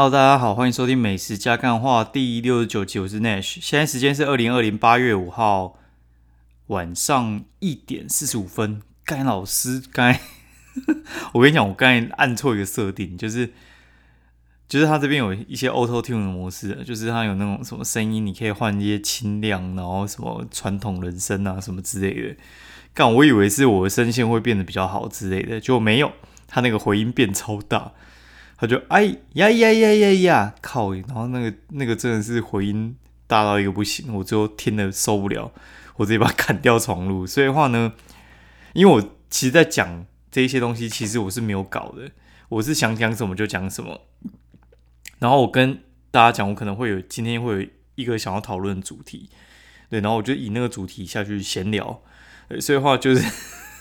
[0.00, 3.58] Hello，大家好，欢迎收听《美食加干话》第六十九集，我是 Nash。
[3.60, 5.76] 现在时间是二零二零八月五号
[6.68, 8.80] 晚上一点四十五分。
[9.04, 10.18] 刚才老师，刚才
[11.34, 13.52] 我跟你讲，我刚才按错一个设定，就是
[14.66, 22.36] 就是他这边有一些 Auto Tune 的模式，就是他有那种什么声音，你可以换一些清亮，然后什么传统人声啊什么之类的。
[22.94, 26.10] 干，我以为是我的声线会变得比较好之类的，结果没有，
[26.48, 27.92] 他那个回音变超大。
[28.60, 30.92] 他就哎呀呀呀呀呀靠！
[30.92, 32.94] 然后那个那个真的是回音
[33.26, 35.50] 大到一个不行，我最后听的受不了，
[35.96, 37.26] 我直接把它砍掉重录。
[37.26, 37.94] 所以话呢，
[38.74, 42.10] 因为我其实，在讲这一些东西，其实我是没有搞的，
[42.50, 44.02] 我是想讲什么就讲什么。
[45.20, 49.30] 然后我跟大家讲，我可能会有今天会有一个想要讨论的主题，
[49.88, 52.02] 对，然后我就以那个主题下去闲聊。
[52.60, 53.24] 所以话就是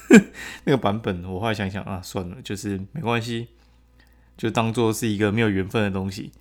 [0.64, 3.50] 那个版本，我后来想想啊，算了，就是没关系。
[4.40, 6.32] 就当做是一个没有缘分的东西，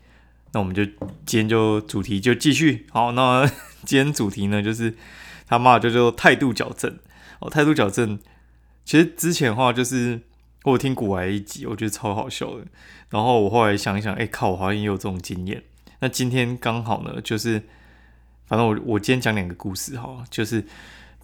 [0.52, 0.84] 那我们就
[1.26, 3.10] 今天就主题就继续好。
[3.10, 3.44] 那
[3.84, 4.94] 今天主题呢，就是
[5.48, 6.96] 他妈就叫态度矫正
[7.40, 7.50] 哦。
[7.50, 8.20] 态度矫正，
[8.84, 10.20] 其实之前的话就是
[10.62, 12.64] 我听古玩一集，我觉得超好笑的。
[13.10, 15.64] 然后我后来想一想，哎靠，我好像也有这种经验。
[15.98, 17.64] 那今天刚好呢，就是
[18.46, 20.64] 反正我我今天讲两个故事哈，就是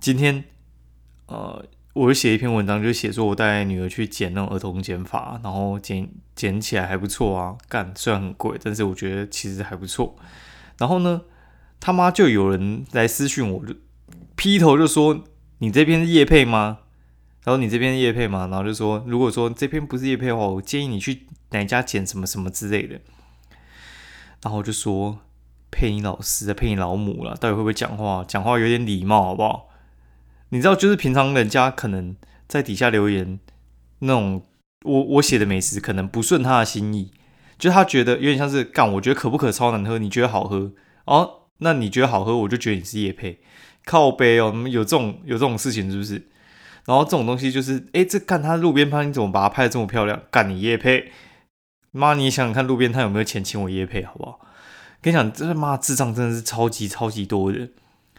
[0.01, 0.43] 今天
[1.27, 1.65] 呃。
[1.95, 7.57] 我写一篇文章，就写说我带女儿去剪那种儿童剪发，然后剪剪起来还不错啊。
[7.69, 10.17] 干虽然很贵，但是我觉得其实还不错。
[10.79, 11.23] 然后呢，
[11.79, 13.73] 他妈就有人来私讯我，就
[14.35, 15.23] 劈头就说
[15.59, 16.79] ：“你这篇是叶配吗？”
[17.45, 18.49] 然后你这篇叶配吗？
[18.51, 23.01] 然后就说：“如果说这篇不是叶配的话，我建议你去哪家剪什么什么之类的。”
[24.43, 25.21] 然后就说
[25.71, 28.25] ：“配音老师配音老母了，到底会不会讲话？
[28.27, 29.69] 讲话有点礼貌好不好？”
[30.55, 32.15] 你知道，就是平常人家可能
[32.47, 33.41] 在底下留言，
[33.99, 34.41] 那种
[34.85, 37.11] 我我写的美食可能不顺他的心意，
[37.59, 40.71] 就他觉得有点像是干，我觉得可不可超难喝，你觉得好喝
[41.07, 41.49] 哦？
[41.59, 43.41] 那你觉得好喝，我就觉得你是叶配
[43.85, 46.29] 靠背哦，有这种有这种事情是不是？
[46.85, 50.23] 然后这种东西就是，哎，这干他路边拍，你怎么把他拍的这么漂亮？
[50.31, 51.11] 干你叶配，
[51.91, 54.39] 妈，你想想看路边摊有没有钱请我叶配好不好？
[55.03, 57.71] 跟你讲，这妈智障真的是超级超级多的。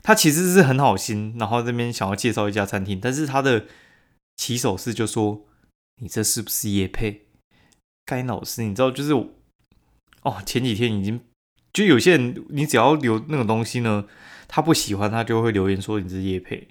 [0.06, 3.66] 他其实是很好心，然后这边想要介绍一家餐厅，但是他的
[4.38, 5.48] 起手式就说
[6.00, 7.26] ：“你这是不是叶配？”
[8.06, 9.14] 该老师，你知道，就是
[10.22, 11.20] 哦，前几天已经
[11.74, 14.06] 就有些人，你只要留那种东西呢，
[14.48, 16.68] 他不喜欢，他就会留言说你是叶配，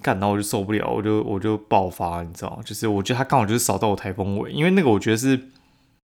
[0.00, 5.48] 干，然后我就受不了，我就我就爆发，你知道，就是我觉得他刚好就是扫到我台风尾，因为那个我觉得是，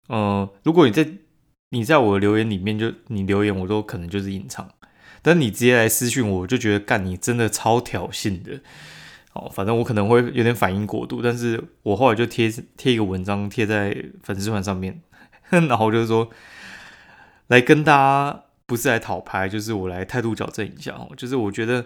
[0.08, 1.10] 呃，如果你在
[1.72, 4.70] 你在我的留言里面就你留言，我都可能就是隐藏。
[5.22, 8.62] 但你直接来私讯我，我就觉得干你真的超挑衅的。
[9.34, 15.02] 哦，反正我可能会有点反应过度，但是我后来就贴贴一个文章贴在粉丝团上面，
[15.52, 16.30] 然后就是说
[17.48, 21.12] 来跟大家不是来讨拍，就是我来态度矫正一下哦。
[21.16, 21.86] 就是我觉得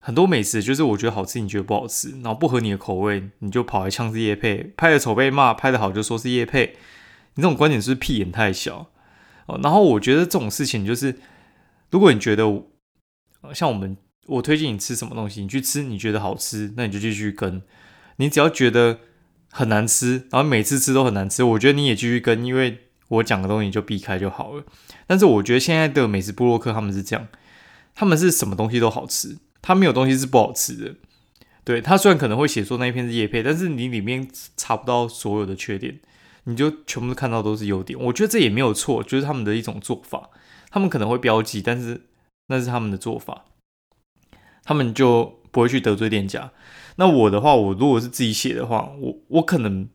[0.00, 6.76] 很多美食，就是我觉得好吃，你觉得不好吃，然后不合你的口味，你就跑来呛是叶配，拍的丑被骂，拍的好就说是叶配，
[7.34, 8.86] 你这种观点是不是屁眼太小
[9.46, 9.58] 哦？
[9.64, 11.16] 然后我觉得这种事情就是，
[11.90, 12.62] 如果你觉得。
[13.52, 13.96] 像我们，
[14.26, 17.60] 我推荐你吃什么东西，你去吃，你觉得好吃，那你就继续跟。
[18.16, 19.00] 你只要觉得
[19.50, 22.78] 很难吃，然后每次吃都很难吃，我觉得你也继续跟，因为
[23.08, 24.64] 我讲的东西你就避开就好了。
[25.06, 27.26] 但是我觉得现在的美食布洛克他们是这样，
[27.94, 30.94] 他们是什么东西都好吃，他没有东西是不好吃的。
[31.64, 35.98] 对他虽然可能会写说那一篇是叶配，但是你里面查不到所有的缺点，
[36.44, 37.98] 你就全部都看到都是优点。
[37.98, 40.30] 我觉得这也没有错，就是他们的一种做法，
[40.70, 42.02] 他们可能会标记，但是。
[42.48, 43.44] 那是他们的做法，
[44.64, 46.52] 他们就不会去得罪店家。
[46.96, 49.88] 那我的话，我如果是自己写的话，我我可能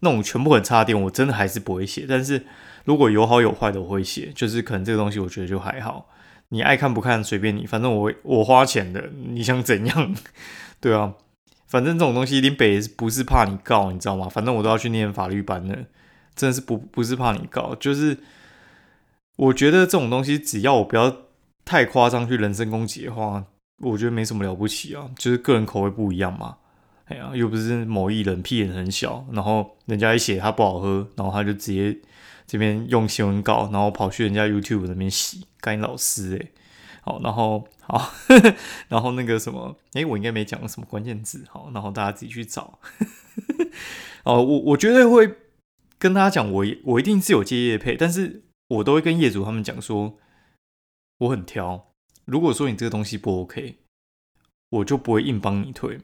[0.00, 2.06] 那种全部很差的店，我真的还是不会写。
[2.08, 2.46] 但是
[2.84, 4.32] 如果有好有坏的，我会写。
[4.34, 6.08] 就是可能这个东西，我觉得就还好。
[6.50, 10.14] 你爱看不看随便你，反正我我花钱的，你想怎样？
[10.80, 11.14] 对啊，
[11.66, 14.28] 反正这种东西林北不是怕你告，你知道吗？
[14.28, 15.74] 反正我都要去念法律班的，
[16.34, 18.16] 真的是不不是怕你告，就是
[19.36, 21.27] 我觉得这种东西，只要我不要。
[21.68, 23.44] 太夸张去人身攻击的话，
[23.82, 26.56] 我觉得没什么了不起啊，就是个人口味不一样嘛。
[27.04, 31.94] 哎呀，又不是某一人屁眼很小，然后人家一写他不好喝，然后他就直接
[32.46, 36.48] 这边用新闻稿，然后跑去人家 YouTube 那边洗，干老师哎。
[37.02, 38.14] 好，然后好，
[38.88, 42.78] 然后那个什么，哎，我应该没讲什么关键字，好，然后大家自己去找。
[44.24, 45.34] 哦，我我绝对会
[45.98, 50.16] 跟大家讲，我我一定是有接业配，但是我都会跟业主他们讲说。
[51.18, 51.92] 我很挑，
[52.24, 53.78] 如果说你这个东西不 OK，
[54.70, 56.00] 我就不会硬帮你推。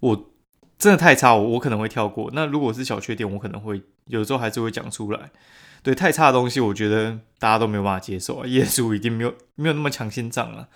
[0.00, 0.32] 我
[0.78, 2.30] 真的太差，我我可能会跳过。
[2.32, 5.30] 那如果是小缺点，我可能会有时候还是会讲出来。
[5.82, 8.46] 对，太差的东西，我觉得大家都没有办法接受啊。
[8.46, 10.68] 业主一定没有没有那么强心脏啊。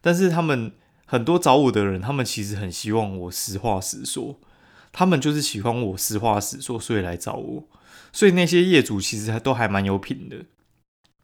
[0.00, 0.72] 但是他们
[1.06, 4.38] 很多找我的人，他们其实很希望我实话实说，
[4.92, 7.68] 他们就是喜欢我实话实说，所以来找我。
[8.12, 10.44] 所以那些业主其实都还蛮有品的，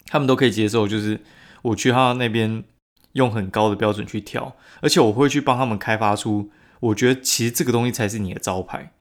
[0.06, 1.20] 他们都可以接受，就是
[1.62, 2.64] 我去他那边
[3.12, 6.50] 用很高的标准去挑，而且我会去帮他们开发出，
[6.80, 8.92] 我觉得其实这个东西才是你的招牌。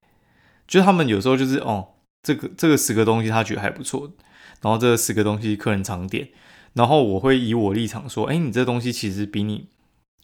[0.67, 1.89] 就他们有时候就是哦，
[2.23, 4.11] 这个这个十个东西他觉得还不错。
[4.59, 6.29] 然后这十个东西客人常点，
[6.73, 9.67] 然后我会以我立场说，哎，你这东西其实比你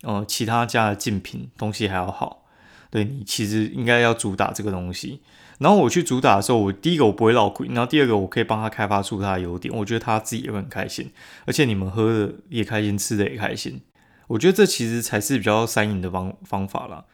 [0.02, 2.46] 呃其他家的竞品东西还要好，
[2.90, 5.22] 对你其实应该要主打这个东西。
[5.64, 11.10] 然后我去主打的时候，我第一个我不会闹亏，然后第二个我可以帮他开发出他的优点，我觉得他自己也会很开心，
[11.46, 13.82] 而且你们喝的也开心，吃的也开心，
[14.28, 17.06] 我觉得这其实才是比较三赢的方方法啦。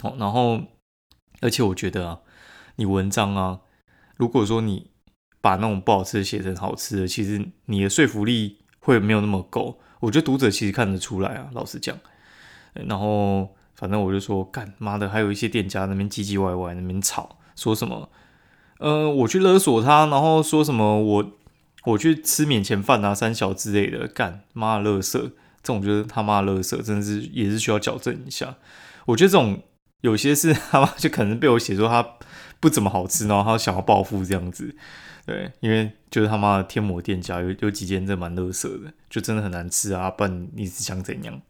[0.00, 0.62] 好，然后
[1.42, 2.20] 而且我觉得啊，
[2.76, 3.60] 你文章啊，
[4.16, 4.90] 如果说你
[5.42, 9.78] 把那种不好吃的写成好吃的，其实你的说服力会没有那么够。
[10.00, 11.98] 我觉得读者其实看得出来啊，老实讲。
[12.72, 18.10] 然后反正我就说，干妈的，还有一些店家那边唧唧歪歪，那边吵，说什么，
[18.78, 21.32] 呃，我去勒索他，然后说什么我
[21.84, 25.20] 我去吃免钱饭啊、三小之类的，干妈的乐色，
[25.62, 28.56] 这种就是他妈的乐色，真的是也是需要矫正一下。
[29.06, 29.62] 我觉得这种
[30.00, 32.06] 有些是 他妈就可能被我写说他
[32.60, 34.74] 不怎么好吃，然后他想要报复这样子。
[35.24, 40.10] 对，因为就是他妈的天魔店家有有几间真蛮乐色的，就真的很难吃啊！
[40.10, 41.40] 不然你是想怎样？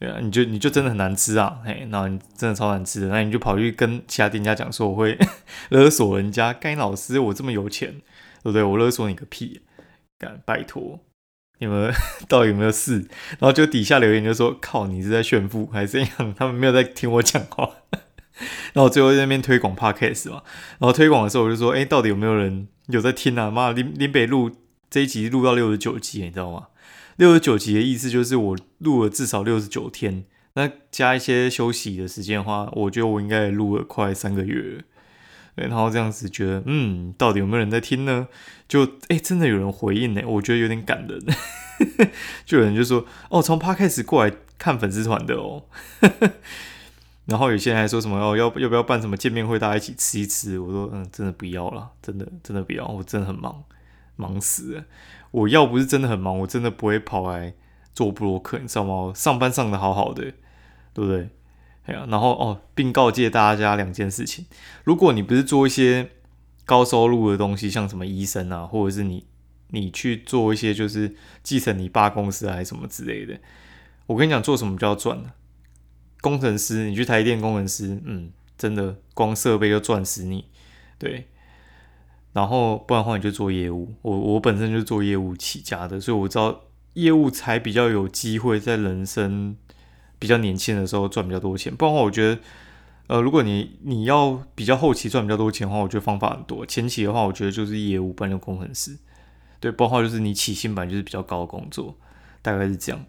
[0.00, 1.60] 对啊，你就你就真的很难吃啊！
[1.64, 5.16] 嘿，那你真的超难吃的，那你就跑去跟其他店家讲说我会
[5.70, 8.00] 勒索人家，该老师我这么有钱，
[8.42, 8.62] 对不对？
[8.62, 9.62] 我勒索你个屁！
[10.18, 11.00] 敢拜托
[11.58, 11.92] 你们
[12.28, 13.08] 到底有没有事？
[13.38, 16.34] 然后就底下留言就说靠，你是在炫富还是怎样？
[16.38, 17.70] 他们没有在听我讲话。
[18.72, 20.42] 然后最后在那边推广 podcast 嘛，
[20.78, 22.66] 然后推广的时候我就说，哎，到底有没有人？
[22.88, 24.50] 有在听啊，妈，林林北录
[24.90, 26.66] 这一集录到六十九集，你知道吗？
[27.16, 30.24] 六十九集的意思就是我录了至少六十九天，
[30.54, 34.84] 那加一些休息的时间的话，我觉得我应该录了快三个月。
[35.56, 38.26] 对，然后这样子觉得，嗯，到底有没有人在听呢？
[38.66, 41.24] 就，哎，真的有人回应呢，我觉得有点感人。
[42.44, 45.64] 就有人就说，哦，从趴开始过来看粉丝团的哦。
[47.26, 50.58] 然后有些人还说什么哦，要要不要办什么见面会，大家一起吃一吃？
[50.58, 53.62] 我说嗯，真的不要了，真的真的不要，我真的很忙，
[54.16, 54.84] 忙死了。
[55.34, 57.54] 我要不是真的很忙，我真的不会跑来
[57.92, 59.12] 做布洛克，你知道吗？
[59.12, 60.22] 上班上的好好的，
[60.92, 61.28] 对不对？
[61.86, 64.46] 哎呀，然后哦，并告诫大家两件事情：
[64.84, 66.08] 如果你不是做一些
[66.64, 69.26] 高收入的东西，像什么医生啊，或者是你
[69.70, 73.40] 你去做一些就是继承你爸公司还是什么之类的，
[74.06, 75.32] 我跟你讲，做什么就要赚呢？
[76.20, 80.44] 工程师，你去台电工程师，嗯，真的光设备就赚死你，
[80.96, 81.26] 对。
[82.34, 83.94] 然后不然的话，你就做业务。
[84.02, 86.60] 我我本身就做业务起家的，所以我知道
[86.92, 89.56] 业务才比较有机会在人生
[90.18, 91.74] 比较年轻的时候赚比较多钱。
[91.74, 92.40] 不然的话，我觉得，
[93.06, 96.66] 呃，如果你你要比较后期赚比较多钱的话，我觉得方法很多。
[96.66, 98.98] 前期的话，我觉得就是业务，不然就工程师。
[99.60, 101.96] 对，不然话就是你起薪版就是比较高的工作，
[102.42, 103.04] 大概是这样。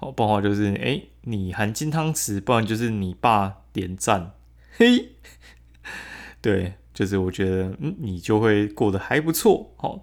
[0.00, 4.32] 哦，不然话就是，哎，你含金汤匙，不然就是你爸点赞，
[4.76, 5.12] 嘿，
[6.42, 10.00] 对，就是我觉得，嗯，你就会过得还不错，好，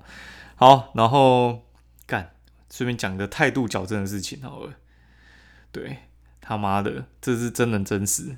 [0.56, 1.62] 好，然后
[2.06, 2.32] 干，
[2.70, 4.74] 顺便讲个态度矫正的事情，好了，
[5.72, 5.98] 对，
[6.42, 8.36] 他妈的，这是真人真事，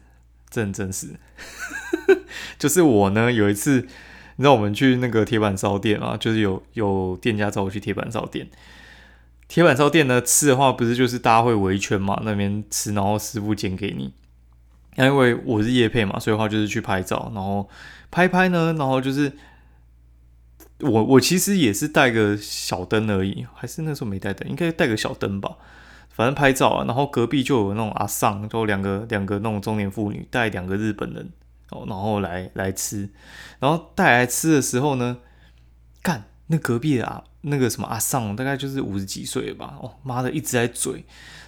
[0.50, 1.20] 真人真事，
[2.60, 3.82] 就是我呢，有一次，
[4.36, 8.48] 你知道我们去那个铁板烧店啊，就是有有店家找我去铁板烧店。
[9.50, 14.14] 铁板烧店呢，吃的话不是就是大家会围圈嘛，那边吃，然后师傅剪给你。
[14.96, 17.68] 因为我是叶配嘛，所以的话就是去拍照，然后
[18.14, 19.34] 拍拍呢，然后就是
[20.82, 25.58] 我我其实也是带个小灯而已，还是那时候没带灯，应该带个小灯吧。
[26.10, 31.32] 反正拍照啊，然后隔壁就有那种阿桑，就两个两个那种中年妇女带两个日本人
[31.72, 33.10] 哦，然后来来吃，
[33.60, 35.18] 然后带来吃的时候呢，
[36.04, 37.24] 干那隔壁的啊。
[37.46, 41.04] 那个什么阿尚大概就是五十几岁吧，哦妈的一直在嘴，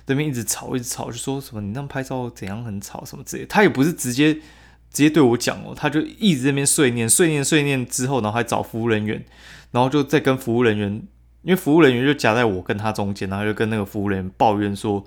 [0.06, 4.38] 这边一直吵一直吵，就说什么你那拍照怎样很吵什么之类，他也不是直接
[4.96, 9.26] 直接对我讲哦，他就一直在那边碎念碎念碎念之后，然后还找服务人员，
[9.72, 10.90] 然后就再跟服务人员，
[11.42, 15.04] 因为服务人员就夹在我跟他中间，然后就跟那个服务人员抱怨说，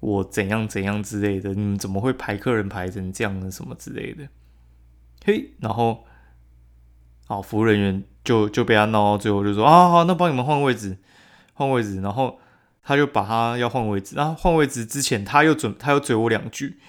[0.00, 4.28] 我怎样怎样之类的，你们怎么会排客人排成这样的什么之类的，
[5.24, 6.04] 嘿，然后。
[7.26, 10.98] 好，服务人员就就被他闹到最后，就说啊好，那帮你们换位置，
[11.54, 12.40] 换位置，然后
[12.82, 16.80] 他就把他要换位置，然后换位置之前他又准他又嘴我两句，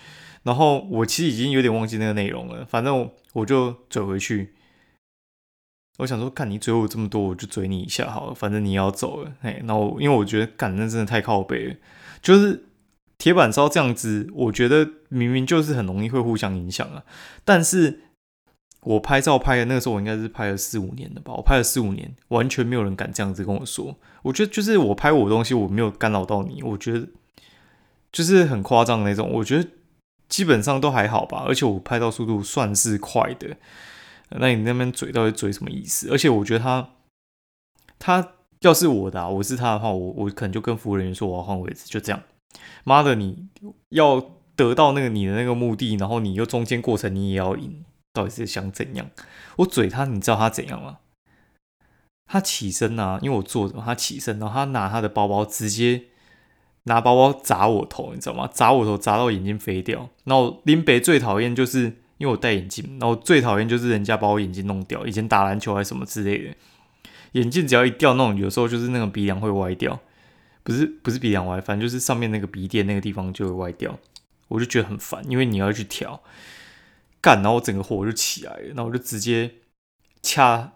[0.43, 4.53] 然后我其实已经有点忘记那个内容了，反正我就嘴回去，
[5.99, 9.31] 我想说，看你追我这么多，我就追你一下好了，反正你要走了。
[9.41, 11.75] 哎，然后因为我觉得干那真的太靠背了，
[12.21, 12.65] 就是
[13.17, 17.03] 铁板烧这样子，我觉得明明就是很容易会互相影响啊。
[17.45, 18.01] 但是
[18.81, 23.95] 我拍照拍的那个时候，我应该是拍了四五年的吧，我拍了四五年，完全没有人敢这样子跟我说。
[24.23, 27.07] 我觉得就是我拍我的东西，我没有干扰到你，我觉得
[28.11, 29.31] 就是很夸张那种。
[29.33, 29.69] 我觉得
[30.31, 33.57] 基本上都还好吧，而且我拍照速度算是快的。
[34.29, 36.09] 那你那边嘴到底嘴什么意思？
[36.09, 36.89] 而且我觉得他，
[37.99, 38.29] 他
[38.61, 42.23] 要是我的，我是他的话，我我可能就跟服务人员说我要换位置，就这样。
[42.85, 43.49] 妈的，你
[43.89, 47.83] 要得到那个你的那个目的，然后你又中间过程你也要赢，
[48.13, 49.09] 到底是想怎样？
[49.57, 50.99] 我嘴他，你知道他怎样吗？
[52.25, 56.05] 他起身啊，因为我坐着，他起身，然后他拿他的包包，直接
[56.83, 58.47] 拿包包砸我头，你知道吗？
[58.51, 60.09] 砸我头，砸到眼睛飞掉。
[60.23, 61.97] 然后林北最讨厌就是。
[62.21, 65.07] 因为我戴眼镜，然后最讨厌就是人家把我眼镜弄掉。
[65.07, 66.55] 以前打篮球还什么之类的，
[67.31, 69.99] 眼镜只要一掉，那种有时候就是那个鼻梁会歪掉，
[70.61, 73.97] 不是不是鼻梁歪，反正就是上面那个鼻垫那个地方就会歪掉，
[74.49, 76.21] 我就觉得很烦，因为你要去调，
[77.19, 79.55] 干，然后我整个火就起来了，然后我就直接
[80.21, 80.73] 掐，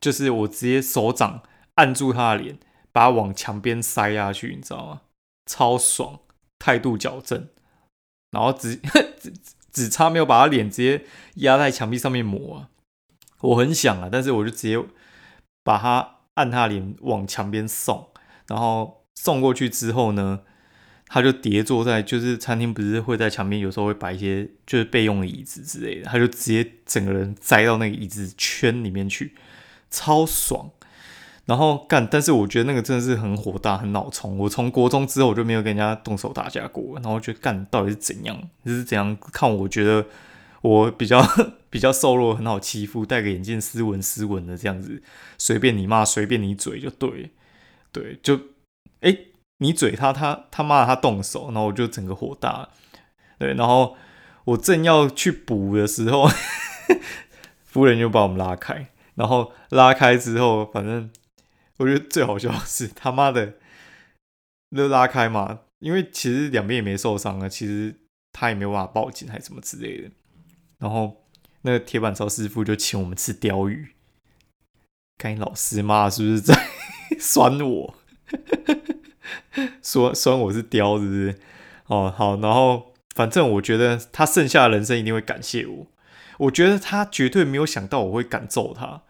[0.00, 1.42] 就是我直接手掌
[1.76, 2.58] 按住他的脸，
[2.90, 5.02] 把他往墙边塞下去，你知道吗？
[5.48, 6.20] 超爽，
[6.60, 7.48] 态度矫正，
[8.30, 8.76] 然后只
[9.18, 9.32] 只。
[9.70, 11.04] 只差没有把他脸直接
[11.36, 12.68] 压在墙壁上面磨啊！
[13.42, 14.82] 我很想啊，但是我就直接
[15.62, 18.08] 把他按他脸往墙边送，
[18.48, 20.40] 然后送过去之后呢，
[21.06, 29.36] 他就叠坐在，就是餐厅不是会在墙边有时候会摆一些就是备用的椅子之类的，他就直接整个人栽到那个椅子圈里面去，
[29.90, 30.72] 超爽。
[31.48, 34.36] 然后干，但是我觉得那个真的是很火大、很脑冲。
[34.36, 36.94] 我从国中之后我就没有跟人家动手打架过。
[36.96, 38.38] 然后我觉得干到底是怎样？
[38.66, 39.50] 就是怎样看？
[39.50, 40.04] 我觉得
[40.60, 41.26] 我比较
[41.70, 45.02] 比较瘦弱，很好欺负，戴个眼镜斯文斯文的这样子，
[45.38, 47.30] 随便你骂，随便你嘴就对，
[47.92, 48.38] 对，就
[49.00, 49.16] 哎
[49.56, 52.68] 你嘴他他他骂他动手，然后我就整个火大。
[53.38, 53.96] 对，然后
[54.44, 56.28] 我正要去补的时候，
[57.64, 61.08] 夫人就把我们拉开，然后拉开之后，反正。
[61.78, 63.54] 我觉得最好笑是他妈的，
[64.70, 67.94] 那拉开嘛，因为其实两边也没受伤啊，其实
[68.32, 70.10] 他也没有办法报警还是什么之类的。
[70.78, 71.24] 然后
[71.62, 73.94] 那个铁板烧师傅就请我们吃鲷鱼，
[75.16, 76.68] 看你老师妈是不是在
[77.18, 77.94] 酸我？
[79.82, 81.38] 说酸我是雕，是不是？
[81.86, 85.86] 哦，好，然后反正我觉得他剩下的人生一定会感谢我。
[86.38, 89.02] 我觉得他绝对没有想到我会敢揍他。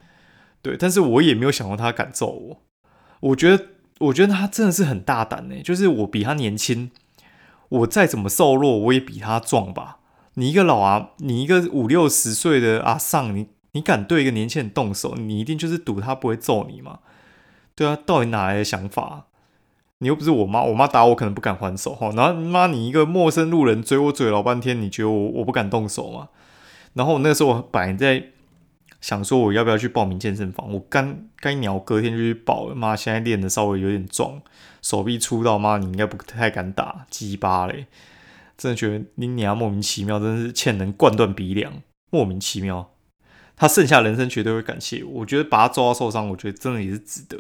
[0.61, 2.63] 对，但是我也没有想到他敢揍我。
[3.21, 3.67] 我觉得，
[4.01, 5.63] 我觉得他真的是很大胆呢。
[5.63, 6.91] 就是我比他年轻，
[7.69, 9.99] 我再怎么瘦弱，我也比他壮吧。
[10.35, 16.99] 你一个老阿，你一个五六十岁的阿尚，你你敢对一个年轻人动手，你一定就是赌他不会揍你嘛？
[17.77, 19.27] 对啊，到底哪来的想法？
[19.99, 22.11] 你又不是我妈，我妈打我可能不敢还手哈。
[22.17, 26.29] 然后妈，你一个陌生路人追我追老半天，你觉得我我不敢动手吗？
[26.95, 28.33] 然后那时候我摆在。
[29.01, 30.73] 想说我要不要去报名健身房？
[30.73, 32.75] 我刚该鸟隔天就去报了。
[32.75, 34.43] 妈，现在练的稍微有点壮，
[34.83, 37.87] 手臂粗到妈你应该不太敢打，鸡巴嘞！
[38.57, 41.73] 真的觉得你娘莫名其妙，真的是欠人灌断鼻梁，
[42.11, 42.91] 莫名其妙。
[43.57, 45.21] 他剩下人生绝对会感谢我。
[45.21, 47.39] 我觉得把他揍到受伤，我觉得真的也是值得。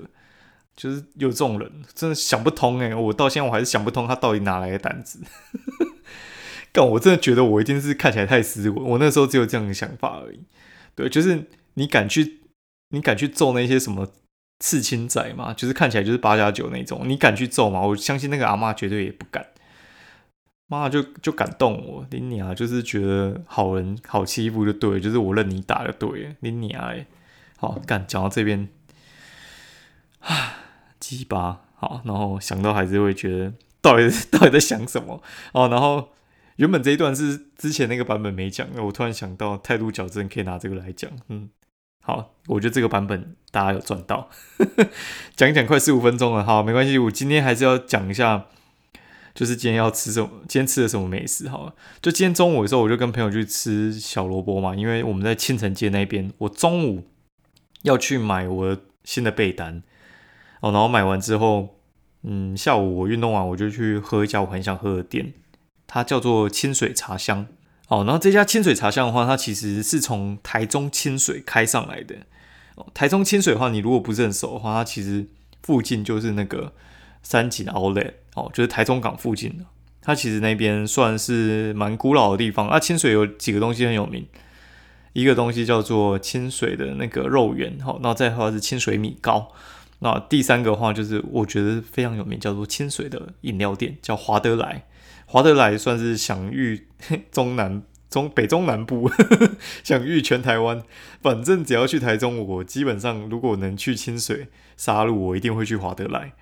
[0.76, 5.20] 就是有这种人，真的想不通诶，我到现在我还是想不通他到底哪来的胆子。
[6.72, 8.84] 干，我真的觉得我一定是看起来太斯文。
[8.90, 10.40] 我那时候只有这样的想法而已。
[10.98, 12.40] 对，就是你敢去，
[12.88, 14.08] 你敢去揍那些什么
[14.58, 15.54] 刺青仔吗？
[15.54, 17.80] 就是看起来就是八加九那种，你敢去揍吗？
[17.82, 19.46] 我相信那个阿妈绝对也不敢。
[20.66, 27.06] 妈就就敢动我，林你娘就是觉得好人好欺负就对，就是我任你打就对，你娘哎，
[27.58, 28.04] 好干。
[28.04, 28.68] 讲到这边，
[30.18, 30.54] 啊，
[30.98, 36.08] 鸡巴好，然后想到还是会觉得到底 到底在想什么哦，然后。
[36.58, 41.08] 原本这一段是之前那个版本没讲，我突然想到态度矫正可以拿这个来讲。
[41.28, 41.48] 嗯，
[42.02, 44.28] 好，我觉得这个版本大家有赚到，
[45.36, 48.46] 讲一讲快四五分钟了，好，没关系，我今天还是要讲一下，
[49.36, 51.48] 就是今天要吃什么，今天吃的什么美食。
[51.48, 51.72] 好，
[52.02, 57.04] 就今天中午的时候，我就跟朋友去吃小萝卜嘛，因为我们在青城街那边，我中午
[57.82, 59.84] 要去买我新的被单，
[60.60, 61.76] 哦，然后买完之后，
[62.24, 65.32] 嗯，下午我运动完，我就去喝一家我很想喝的店。
[65.88, 67.46] 它叫做清水茶香
[67.88, 72.14] 哦，然后这家清水茶香的话，它其实是从台中清水开上来的。
[72.92, 75.26] 台中清水的话，你如果不是很熟的话，它其实
[75.62, 76.74] 附近就是那个
[77.22, 79.64] 三井 Outlet 哦，就是台中港附近的。
[80.02, 82.68] 它其实那边算是蛮古老的地方。
[82.68, 84.26] 啊，清水有几个东西很有名，
[85.14, 89.50] 一个东西叫做清水的那个肉圆，好，然后再的话是清水米糕。
[90.00, 94.84] 那第三个话就是我觉得非常有名，叫做清水的饮料店，叫华德莱。
[95.26, 96.86] 华德莱算是享誉
[97.30, 99.10] 中南中北中南部，
[99.84, 100.82] 享誉全台湾。
[101.20, 106.32] 反正只要去台中，我基本上如果能去清水杀戮，我一定会去华德莱，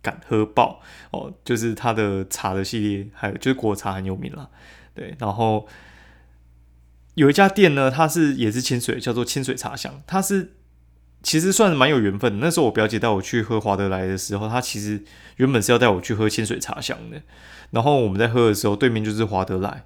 [0.00, 0.80] 敢喝爆
[1.12, 1.32] 哦！
[1.44, 4.50] 就是它的茶的系列，还有就是果茶很有名了。
[4.94, 5.68] 对，然后
[7.14, 10.54] 有一家店呢，它是也是清水，叫做清水茶香，它是。
[11.22, 12.40] 其实算是蛮有缘分。
[12.40, 15.02] 那时候我表姐带我去喝华德莱的时候，她其实
[15.36, 17.22] 原本是要带我去喝清水茶香的。
[17.70, 19.84] 然后我们在喝的时候，对面就是华德莱。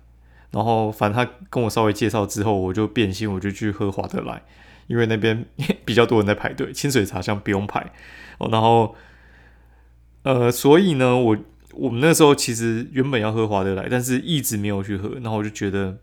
[0.52, 4.42] 然后反正他跟我稍微介绍之后，我就变心，我就去喝华德莱，
[4.86, 5.44] 因为那边
[5.84, 7.92] 比较多人在排队，清水茶香不用排。
[8.38, 8.94] 哦，然后
[10.22, 11.36] 呃，所以呢，我
[11.72, 15.10] 我们那时候其实原本要喝华德莱，但是一直没有去喝。
[15.20, 15.98] 然后我就觉得，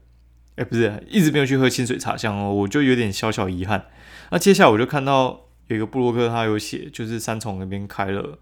[0.55, 3.85] 哎，不是，一直没有去喝清水茶香哦，我就有点小小遗憾。
[4.29, 8.37] 那接下来我就看到有一个布洛克，他有写，就是三重那边开了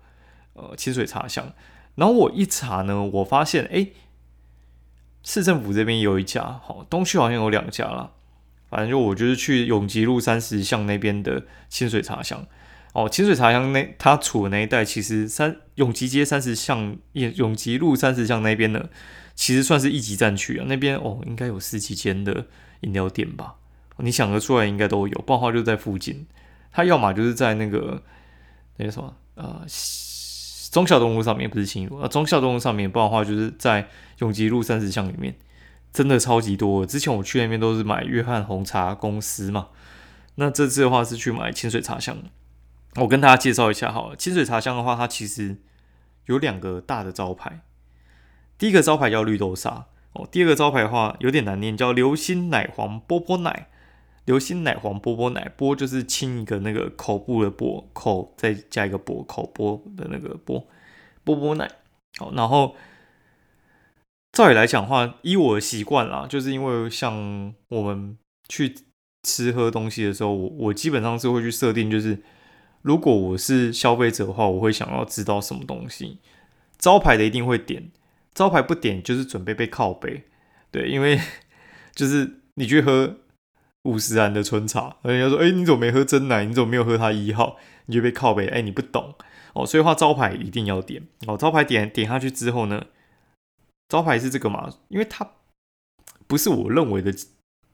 [0.54, 1.54] 呃清水茶香，
[1.96, 3.88] 然后我一查呢，我发现哎，
[5.24, 8.12] 市政府这边有一家，好东区好像有两家了，
[8.70, 12.46] 反正就我就是去永吉路三十巷那边的清水茶香，
[12.94, 18.90] 哦清水茶香那他处的那一带，其实三永吉街三十巷永永吉路三十巷那边呢，
[19.42, 22.46] 其实算是一级战区啊，那边哦应该有十几间的
[22.82, 23.56] 饮料店吧。
[23.98, 26.28] 你想得出来应该都有，不然话就在附近。
[26.72, 28.04] 他要么就是在那个
[28.78, 29.66] 那个什么呃
[30.70, 35.36] 中小东路上面，不是新路啊，中小东路上面，不然的话就是在永吉路三十巷里面，
[35.92, 36.86] 真的超级多。
[36.86, 39.70] 之前我去那边都是买约翰红茶公司嘛，
[40.36, 42.16] 那这次的话是去买清水茶香。
[42.98, 45.58] 我跟大家介绍一下好了，清水茶香的话，它其实
[46.28, 47.62] 有两个大的招牌，
[48.62, 53.70] 第一个招牌叫绿豆沙哦，第二个招牌的话有点难念，叫流心奶黄波波奶。
[54.26, 60.64] 流心奶黄波波奶波就是清一个那个口部的波口，再加一个波口波的那个波
[61.24, 61.68] 波波奶。
[62.20, 62.76] 好，然后
[64.32, 68.16] 照理来讲的话，依我的习惯啦，就是因为像我们
[68.48, 68.76] 去
[69.24, 72.22] 吃喝东西的时候，我我基本上是会去设定，就是
[72.84, 76.20] 如果我是消费者的话，我会想要知道什么东西，
[76.78, 77.90] 招牌的一定会点，
[78.34, 80.24] 招牌不点就是准备被靠背。
[80.72, 81.20] 对，因为
[81.96, 83.18] 就是你去喝。
[83.84, 86.46] 五十安的春茶，人家说：“哎，你怎么没喝真奶？
[86.46, 88.48] 你怎么没有喝它一号？”你就被靠背。
[88.48, 89.16] 哎，你不懂
[89.54, 91.36] 哦，所以话招牌一定要点哦。
[91.36, 92.86] 招牌点点下去之后呢，
[93.90, 94.72] 招牌是这个嘛？
[94.90, 95.28] 因为它
[96.28, 97.12] 不是我认为的，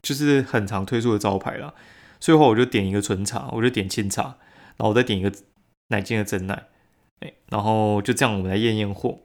[0.02, 1.74] 就是很常推出的招牌啦。
[2.22, 4.38] 所以话我就点一个纯茶，我就点清茶，
[4.78, 5.30] 然后再点一个
[5.90, 6.68] 奶精的真奶。
[7.20, 9.20] 哎，然后就这样，我们来验验货。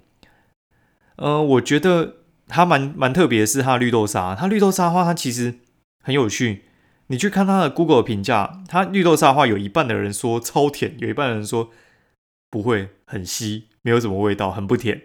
[1.22, 2.16] 呃，我觉得
[2.48, 5.60] 它蛮蛮特别是它的绿豆沙，它绿豆沙的话，它其实
[6.02, 6.64] 很有趣。
[7.06, 11.70] 你去看它的 Google 评价，它绿豆沙的话，有一半的人说超甜，有一半的人说
[12.50, 15.02] 不会很稀，没有什么味道，很不甜。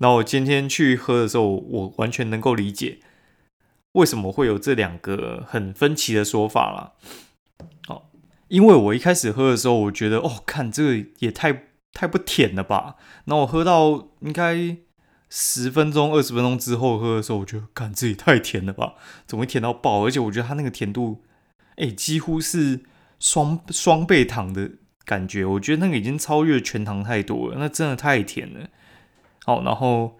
[0.00, 2.98] 那我今天去喝的时候，我完全能够理解
[3.92, 6.92] 为什么会有这两个很分歧的说法了。
[7.86, 8.10] 好，
[8.48, 12.96] 因为我一开始喝的时候，我觉得哦，看这个也太太不甜了吧。
[13.24, 14.76] 那我喝到应该。
[15.30, 18.94] 十分钟、二十分钟之后喝的时候，我觉得，感自己太甜了吧？
[19.26, 20.04] 怎么会甜到爆？
[20.06, 21.22] 而且我觉得它那个甜度，
[21.76, 22.80] 哎，几乎是
[23.20, 24.70] 双双倍糖的
[25.04, 25.44] 感觉。
[25.44, 28.68] 我觉得那个已经超越全糖太多了，那真的太甜了。
[29.44, 30.16] 好，然后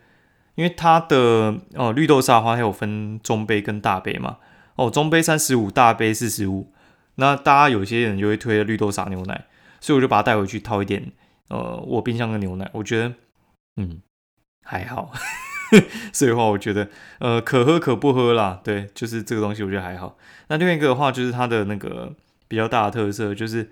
[0.57, 4.39] 因为它的哦绿豆沙的话，它有分中杯跟大杯嘛。
[4.77, 6.73] 哦，中杯三十五，大杯四十五。
[7.15, 9.47] 那大家有些人就会推绿豆沙牛奶，
[9.81, 11.11] 所以我就把它带回去套一点，
[11.49, 12.71] 呃，我冰箱的牛奶。
[12.75, 13.15] 我觉得，
[13.77, 14.03] 嗯。
[14.65, 15.13] 还好，
[16.13, 16.89] 所以话我觉得，
[17.21, 18.61] 呃，可喝可不喝啦。
[18.63, 20.17] 对，就是这个东西，我觉得还好。
[20.49, 22.15] 那另外一个的话，就是它的那个
[22.47, 23.71] 比较大的特色，就是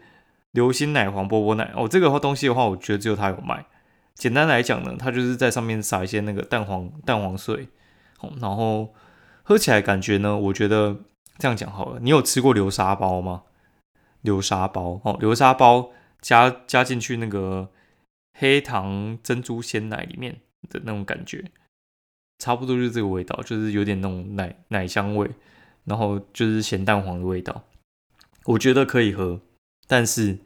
[0.52, 1.72] 流心奶黄波波奶。
[1.74, 3.66] 哦，这个东西的话，我觉得只有它有卖。
[4.14, 7.68] 简单来讲呢，它就是在上面撒一些那个蛋黄蛋黄碎，
[8.40, 8.94] 然后
[9.42, 10.96] 喝起来感觉呢，我觉得
[11.38, 11.98] 这样讲好了。
[12.00, 13.42] 你有吃过流沙包吗？
[14.22, 15.90] 流沙包哦，流沙包
[16.22, 17.68] 加加进去那个
[18.38, 20.40] 黑糖珍珠鲜奶里面。
[20.68, 21.44] 的那种感觉，
[22.38, 25.30] 差不多就是这个味道，就是有点那种奶奶香味，
[25.84, 27.64] 然后就是咸蛋黄的味道。
[28.44, 29.40] 我觉得可以喝，
[29.86, 30.38] 但是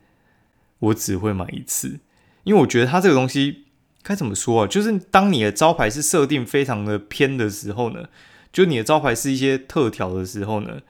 [0.78, 2.00] 我只会买一次，
[2.44, 3.66] 因为我觉得它这个东西
[4.02, 4.66] 该怎么说啊？
[4.66, 8.08] 就是当你的招牌是设定非常的偏的时候呢，
[8.52, 10.80] 就你的招牌是一些特调的时候呢，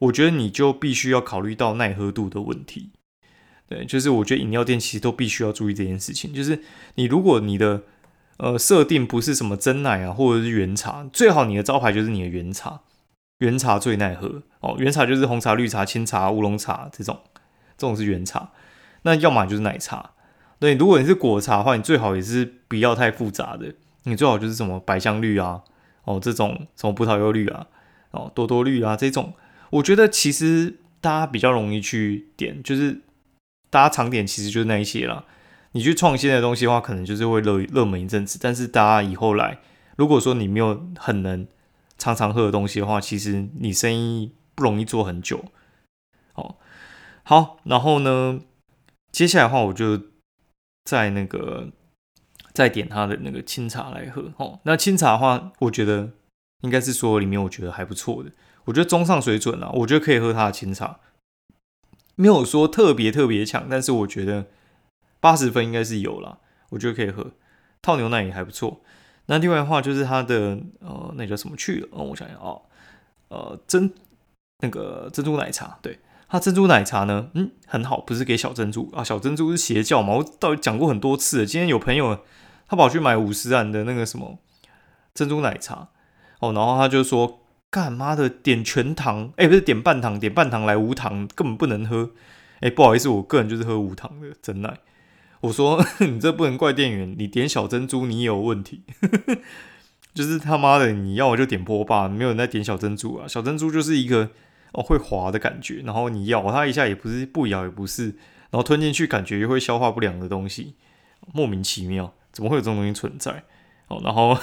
[0.00, 2.90] 我觉得你就必须要考虑到耐喝度的问题。
[3.68, 6.60] 对，就是我觉得饮料店其实都必须要注意这件事情，就是
[6.96, 7.84] 你如果你的
[8.42, 12.80] 呃，设定不是什么真奶啊，或者是原茶，最好你的招牌就是你的原茶，
[13.38, 14.74] 原茶最耐喝哦。
[14.80, 17.20] 原茶就是红茶、绿茶、清茶、乌龙茶这种，
[17.78, 18.50] 这种是原茶。
[19.02, 20.10] 那要么就是奶茶。
[20.58, 25.62] 对，如果你是果茶的话，你最好也是不要太复杂的，你最好就是什么百香绿啊，
[26.04, 27.68] 哦这种什么葡萄柚绿啊，
[28.10, 29.34] 哦多多绿啊这种。
[29.70, 33.02] 我觉得其实大家比较容易去点，就是
[33.70, 35.26] 大家常点其实就是那一些啦。
[35.74, 39.58] 你去创新的东西的话，可能就是会热热门一阵子，但是大家以后来，
[39.96, 41.46] 如果说你没有很能
[41.96, 45.46] 常常喝的东西的话，其实你生意不容易做很久。
[46.34, 46.56] 哦，
[47.22, 48.40] 好，然后呢，
[49.10, 49.98] 接下来的话，我就
[50.84, 51.70] 在那个
[52.52, 54.30] 再点他的那个清茶来喝。
[54.36, 56.10] 哦，那清茶的话，我觉得
[56.60, 58.30] 应该是说里面我觉得还不错的，
[58.66, 61.00] 我觉得中上水准啊，我觉得可以喝他的清茶，
[62.14, 64.48] 没有说特别特别强，但是我觉得。
[65.22, 67.30] 八十分应该是有了，我觉得可以喝，
[67.80, 68.82] 套牛奶也还不错。
[69.26, 71.88] 那另外的话就是它的呃，那叫什么去了？
[71.92, 72.58] 哦，我想想啊，
[73.28, 73.92] 呃，珍
[74.58, 80.14] 那个珍珠奶茶，对，它珍珠奶茶呢，嗯，很好，不是给小珍珠啊，小珍珠是邪教嘛？
[80.14, 81.46] 我到底讲过很多次了。
[81.46, 82.18] 今天有朋友
[82.66, 84.40] 他跑去买五十元的那个什么
[85.14, 85.90] 珍珠奶茶，
[86.40, 92.10] 哦，然后他就说干妈的点全糖，哎，不是点半糖，点半糖来无糖根本不能喝。
[92.60, 94.78] 哎，不好意思，我个人就是喝无糖的真奶。
[95.42, 98.82] 我说 你这不能怪店员，你点小珍珠你也有问题，
[100.14, 104.30] 就是他妈的你要我就点波霸，没有人在点小珍珠啊，小珍珠就是一个
[104.72, 108.06] 哦会滑的感觉，然后你咬它一下也不是，不咬也不是，
[108.50, 110.74] 然后吞进去感觉又会消化不良的东西，
[111.32, 113.44] 莫名其妙，怎么会有这种东西存在？
[113.88, 114.38] 哦，然后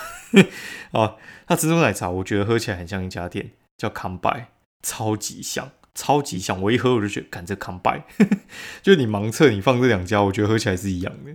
[0.91, 1.15] 啊，
[1.47, 4.49] 它珍珠奶茶我觉得喝起来很像一家店叫康拜，
[4.83, 5.71] 超级像。
[5.99, 8.05] 超级像，我一喝我就觉得，感这康拜，
[8.81, 11.33] 就你盲测你放这两家，我觉得喝起来是一样的。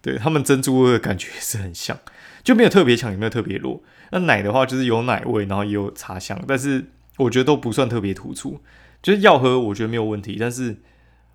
[0.00, 1.98] 对他们珍珠的感觉是很像，
[2.42, 3.82] 就没有特别强，也没有特别弱。
[4.10, 6.86] 那奶的话就是有奶味，然后也有茶香，但是
[7.18, 8.58] 我觉得都不算特别突出。
[9.02, 10.76] 就是要喝，我觉得没有问题，但是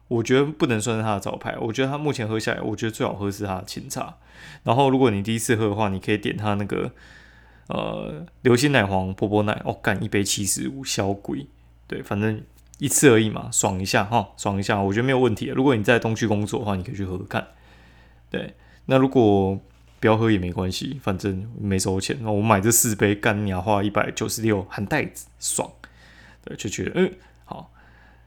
[0.07, 1.55] 我觉得不能算是它的招牌。
[1.61, 4.15] 我觉得它目前喝下来，我觉得最好喝是它的清茶。
[4.63, 6.91] 然后如果你第一次喝的话，你可以点它那个
[7.67, 11.45] 呃流心奶黄波波奶，哦，干一杯七十五，小鬼。
[11.85, 12.41] 对，反正。
[12.79, 15.47] 一次而已嘛，爽一下哈，爽一下，我觉得没有问题。
[15.47, 17.47] 如果你在东区工作的话，你可以去喝喝看。
[18.29, 18.55] 对，
[18.85, 19.59] 那如果
[19.99, 22.17] 不要喝也没关系，反正没收钱。
[22.21, 25.71] 那我买这四杯干鸟花一百九十六，含袋子，爽。
[26.43, 27.13] 对，就觉得嗯
[27.45, 27.71] 好，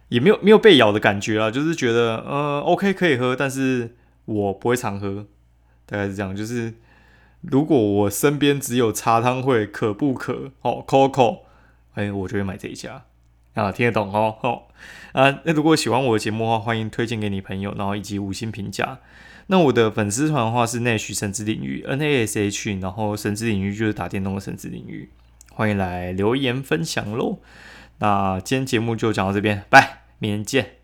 [0.09, 5.27] 也没有没有被咬的感觉啊，就是觉得呃 OK 可以喝，但是我不会常喝，
[5.85, 6.35] 大概是这样。
[6.35, 6.73] 就是
[7.43, 11.41] 如果我身边只有茶汤会可不可哦，Coco，
[11.95, 13.05] 哎，我就会买这一家。
[13.57, 14.63] 啊，听得懂哦，哦，
[15.13, 18.99] 啊，那如果喜欢我的节目的话，欢迎推荐给你朋友，然后以及五星评价。
[19.49, 25.11] 那我的粉丝团的话是 Nash 神之领域 N A S H，然后神之领域就是打电动的神之领域，
[25.53, 27.39] 欢迎来留言分享喽。
[27.99, 30.76] 那今天节目就讲到这边，拜，明天见。